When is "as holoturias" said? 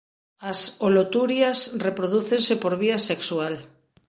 0.49-1.59